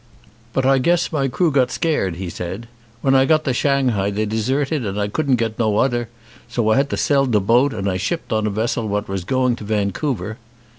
"But 0.51 0.65
I 0.65 0.79
guess 0.79 1.11
my 1.11 1.27
crew 1.27 1.51
got 1.51 1.69
scared," 1.69 2.15
he 2.15 2.27
said. 2.31 2.67
"When 3.03 3.13
I 3.13 3.25
got 3.25 3.43
to 3.43 3.53
Shanghai 3.53 4.09
they 4.09 4.25
deserted 4.25 4.83
and 4.83 4.99
I 4.99 5.07
couldn't 5.07 5.35
get 5.35 5.59
no 5.59 5.77
oder, 5.79 6.09
so 6.49 6.71
I 6.71 6.77
had 6.77 6.89
to 6.89 6.97
sell 6.97 7.27
de 7.27 7.39
boat 7.39 7.71
and 7.71 7.87
I 7.87 7.97
shipped 7.97 8.33
on 8.33 8.47
a 8.47 8.49
Vessel 8.49 8.87
what 8.87 9.07
was 9.07 9.23
going 9.23 9.55
to 9.57 9.63
Van 9.63 9.91
couver." 9.91 10.37